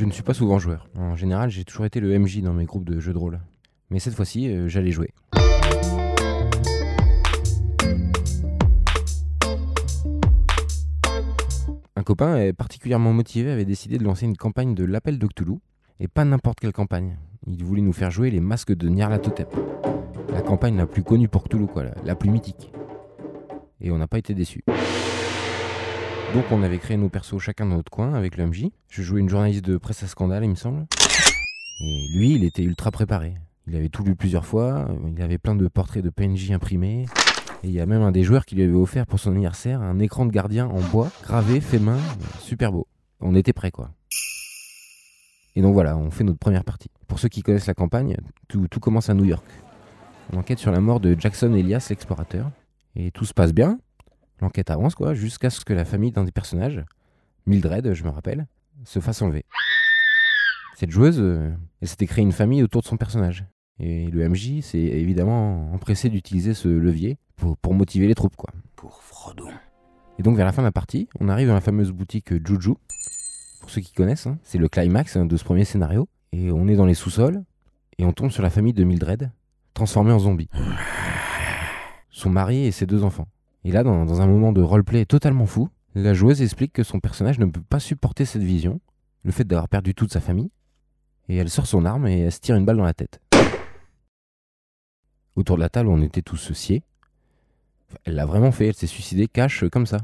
Je 0.00 0.06
ne 0.06 0.12
suis 0.12 0.22
pas 0.22 0.32
souvent 0.32 0.58
joueur. 0.58 0.88
En 0.96 1.14
général, 1.14 1.50
j'ai 1.50 1.62
toujours 1.62 1.84
été 1.84 2.00
le 2.00 2.18
MJ 2.18 2.40
dans 2.40 2.54
mes 2.54 2.64
groupes 2.64 2.86
de 2.86 3.00
jeux 3.00 3.12
de 3.12 3.18
rôle. 3.18 3.38
Mais 3.90 3.98
cette 3.98 4.14
fois-ci, 4.14 4.48
euh, 4.48 4.66
j'allais 4.66 4.92
jouer. 4.92 5.12
Un 11.96 12.02
copain, 12.02 12.50
particulièrement 12.54 13.12
motivé, 13.12 13.50
avait 13.50 13.66
décidé 13.66 13.98
de 13.98 14.04
lancer 14.04 14.24
une 14.24 14.38
campagne 14.38 14.74
de 14.74 14.84
l'appel 14.84 15.18
de 15.18 15.26
Cthulhu. 15.26 15.58
Et 15.98 16.08
pas 16.08 16.24
n'importe 16.24 16.60
quelle 16.60 16.72
campagne. 16.72 17.18
Il 17.46 17.62
voulait 17.62 17.82
nous 17.82 17.92
faire 17.92 18.10
jouer 18.10 18.30
les 18.30 18.40
masques 18.40 18.74
de 18.74 18.88
Nyarlathotep. 18.88 19.54
La 20.32 20.40
campagne 20.40 20.78
la 20.78 20.86
plus 20.86 21.02
connue 21.02 21.28
pour 21.28 21.44
Cthulhu, 21.44 21.66
la 22.06 22.14
plus 22.14 22.30
mythique. 22.30 22.72
Et 23.82 23.90
on 23.90 23.98
n'a 23.98 24.08
pas 24.08 24.16
été 24.16 24.32
déçus. 24.32 24.64
Donc 26.34 26.44
on 26.52 26.62
avait 26.62 26.78
créé 26.78 26.96
nos 26.96 27.08
persos 27.08 27.40
chacun 27.40 27.66
dans 27.66 27.76
notre 27.76 27.90
coin 27.90 28.14
avec 28.14 28.36
le 28.36 28.46
MJ. 28.46 28.66
Je 28.88 29.02
jouais 29.02 29.20
une 29.20 29.28
journaliste 29.28 29.64
de 29.64 29.76
presse 29.76 30.04
à 30.04 30.06
scandale, 30.06 30.44
il 30.44 30.50
me 30.50 30.54
semble. 30.54 30.86
Et 31.80 32.06
lui, 32.14 32.34
il 32.34 32.44
était 32.44 32.62
ultra 32.62 32.92
préparé. 32.92 33.34
Il 33.66 33.74
avait 33.74 33.88
tout 33.88 34.04
lu 34.04 34.14
plusieurs 34.14 34.46
fois, 34.46 34.88
il 35.08 35.20
avait 35.22 35.38
plein 35.38 35.56
de 35.56 35.66
portraits 35.66 36.04
de 36.04 36.10
PNJ 36.10 36.52
imprimés. 36.52 37.06
Et 37.64 37.68
il 37.68 37.72
y 37.72 37.80
a 37.80 37.86
même 37.86 38.02
un 38.02 38.12
des 38.12 38.22
joueurs 38.22 38.46
qui 38.46 38.54
lui 38.54 38.62
avait 38.62 38.72
offert 38.72 39.06
pour 39.06 39.18
son 39.18 39.32
anniversaire 39.32 39.82
un 39.82 39.98
écran 39.98 40.24
de 40.24 40.30
gardien 40.30 40.66
en 40.66 40.80
bois, 40.80 41.10
gravé, 41.24 41.60
fait 41.60 41.80
main, 41.80 41.98
super 42.38 42.70
beau. 42.70 42.86
On 43.20 43.34
était 43.34 43.52
prêts 43.52 43.72
quoi. 43.72 43.90
Et 45.56 45.62
donc 45.62 45.74
voilà, 45.74 45.96
on 45.96 46.12
fait 46.12 46.24
notre 46.24 46.38
première 46.38 46.64
partie. 46.64 46.90
Pour 47.08 47.18
ceux 47.18 47.28
qui 47.28 47.42
connaissent 47.42 47.66
la 47.66 47.74
campagne, 47.74 48.16
tout 48.46 48.68
commence 48.80 49.10
à 49.10 49.14
New 49.14 49.24
York. 49.24 49.44
On 50.32 50.38
enquête 50.38 50.60
sur 50.60 50.70
la 50.70 50.80
mort 50.80 51.00
de 51.00 51.16
Jackson 51.18 51.52
Elias, 51.54 51.88
l'explorateur. 51.90 52.52
Et 52.94 53.10
tout 53.10 53.24
se 53.24 53.34
passe 53.34 53.52
bien. 53.52 53.80
L'enquête 54.40 54.70
avance 54.70 54.94
quoi, 54.94 55.14
jusqu'à 55.14 55.50
ce 55.50 55.64
que 55.64 55.72
la 55.72 55.84
famille 55.84 56.12
d'un 56.12 56.24
des 56.24 56.32
personnages, 56.32 56.84
Mildred, 57.46 57.92
je 57.92 58.04
me 58.04 58.10
rappelle, 58.10 58.46
se 58.84 59.00
fasse 59.00 59.22
enlever. 59.22 59.44
Cette 60.76 60.90
joueuse, 60.90 61.20
euh, 61.20 61.52
elle 61.82 61.88
s'était 61.88 62.06
créée 62.06 62.22
une 62.22 62.32
famille 62.32 62.62
autour 62.62 62.80
de 62.82 62.86
son 62.86 62.96
personnage. 62.96 63.44
Et 63.78 64.10
le 64.10 64.28
MJ 64.28 64.60
s'est 64.62 64.78
évidemment 64.78 65.72
empressé 65.72 66.08
d'utiliser 66.08 66.54
ce 66.54 66.68
levier 66.68 67.18
pour, 67.36 67.56
pour 67.56 67.74
motiver 67.74 68.06
les 68.06 68.14
troupes 68.14 68.36
quoi. 68.36 68.50
Pour 68.76 69.02
Frodon. 69.02 69.50
Et 70.18 70.22
donc 70.22 70.36
vers 70.36 70.46
la 70.46 70.52
fin 70.52 70.62
de 70.62 70.66
la 70.66 70.72
partie, 70.72 71.08
on 71.18 71.28
arrive 71.28 71.48
dans 71.48 71.54
la 71.54 71.60
fameuse 71.60 71.92
boutique 71.92 72.32
Juju. 72.46 72.74
Pour 73.60 73.70
ceux 73.70 73.80
qui 73.80 73.92
connaissent, 73.92 74.26
hein, 74.26 74.38
c'est 74.42 74.58
le 74.58 74.68
climax 74.68 75.16
hein, 75.16 75.26
de 75.26 75.36
ce 75.36 75.44
premier 75.44 75.64
scénario. 75.64 76.08
Et 76.32 76.52
on 76.52 76.68
est 76.68 76.76
dans 76.76 76.86
les 76.86 76.94
sous-sols 76.94 77.42
et 77.98 78.04
on 78.04 78.12
tombe 78.12 78.30
sur 78.30 78.42
la 78.42 78.50
famille 78.50 78.72
de 78.72 78.84
Mildred, 78.84 79.30
transformée 79.74 80.12
en 80.12 80.18
zombie. 80.18 80.48
Son 82.10 82.30
mari 82.30 82.66
et 82.66 82.70
ses 82.70 82.86
deux 82.86 83.02
enfants. 83.04 83.28
Et 83.64 83.72
là, 83.72 83.82
dans, 83.82 84.20
un 84.20 84.26
moment 84.26 84.52
de 84.52 84.62
roleplay 84.62 85.04
totalement 85.04 85.46
fou, 85.46 85.68
la 85.94 86.14
joueuse 86.14 86.40
explique 86.40 86.72
que 86.72 86.82
son 86.82 87.00
personnage 87.00 87.38
ne 87.38 87.46
peut 87.46 87.62
pas 87.62 87.80
supporter 87.80 88.24
cette 88.24 88.42
vision, 88.42 88.80
le 89.22 89.32
fait 89.32 89.44
d'avoir 89.44 89.68
perdu 89.68 89.94
toute 89.94 90.12
sa 90.12 90.20
famille, 90.20 90.50
et 91.28 91.36
elle 91.36 91.50
sort 91.50 91.66
son 91.66 91.84
arme 91.84 92.06
et 92.06 92.20
elle 92.20 92.32
se 92.32 92.40
tire 92.40 92.56
une 92.56 92.64
balle 92.64 92.78
dans 92.78 92.84
la 92.84 92.94
tête. 92.94 93.20
Autour 95.36 95.56
de 95.56 95.60
la 95.62 95.68
table, 95.68 95.88
on 95.88 96.02
était 96.02 96.22
tous. 96.22 96.50
Enfin, 96.50 96.80
Elle 98.04 98.14
l'a 98.14 98.26
vraiment 98.26 98.50
fait, 98.50 98.68
elle 98.68 98.74
s'est 98.74 98.86
suicidée 98.86 99.28
cash 99.28 99.62
euh, 99.62 99.68
comme 99.68 99.86
ça. 99.86 99.98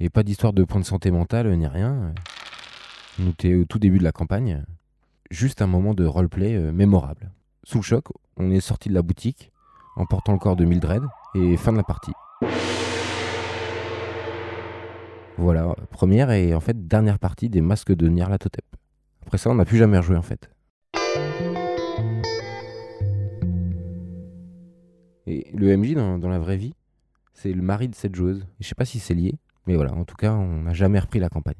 Et 0.00 0.08
pas 0.08 0.22
d'histoire 0.22 0.52
de 0.52 0.64
point 0.64 0.80
de 0.80 0.86
santé 0.86 1.10
mentale 1.10 1.54
ni 1.56 1.66
rien. 1.66 2.14
On 3.20 3.30
était 3.30 3.54
au 3.54 3.64
tout 3.64 3.78
début 3.78 3.98
de 3.98 4.04
la 4.04 4.12
campagne. 4.12 4.64
Juste 5.30 5.62
un 5.62 5.66
moment 5.66 5.94
de 5.94 6.04
roleplay 6.04 6.54
euh, 6.54 6.72
mémorable. 6.72 7.30
Sous 7.64 7.78
le 7.78 7.82
choc, 7.82 8.06
on 8.36 8.50
est 8.50 8.60
sorti 8.60 8.88
de 8.88 8.94
la 8.94 9.02
boutique 9.02 9.52
en 9.96 10.06
portant 10.06 10.32
le 10.32 10.38
corps 10.38 10.56
de 10.56 10.64
Mildred 10.64 11.02
et 11.34 11.56
fin 11.56 11.72
de 11.72 11.76
la 11.76 11.84
partie. 11.84 12.12
Voilà, 15.36 15.74
première 15.90 16.30
et 16.30 16.54
en 16.54 16.60
fait 16.60 16.86
dernière 16.86 17.18
partie 17.18 17.48
des 17.48 17.60
masques 17.60 17.92
de 17.92 18.08
Nyarlathotep. 18.08 18.64
Après 19.26 19.38
ça, 19.38 19.50
on 19.50 19.54
n'a 19.56 19.64
plus 19.64 19.78
jamais 19.78 19.98
rejoué 19.98 20.16
en 20.16 20.22
fait. 20.22 20.48
Et 25.26 25.50
le 25.52 25.76
MJ 25.76 25.94
dans, 25.94 26.28
la 26.28 26.38
vraie 26.38 26.56
vie, 26.56 26.74
c'est 27.32 27.52
le 27.52 27.62
mari 27.62 27.88
de 27.88 27.94
cette 27.94 28.14
joueuse. 28.14 28.46
Je 28.60 28.68
sais 28.68 28.74
pas 28.74 28.84
si 28.84 29.00
c'est 29.00 29.14
lié, 29.14 29.34
mais 29.66 29.74
voilà, 29.74 29.92
en 29.94 30.04
tout 30.04 30.16
cas, 30.16 30.32
on 30.32 30.62
n'a 30.62 30.72
jamais 30.72 30.98
repris 30.98 31.18
la 31.18 31.28
campagne. 31.28 31.54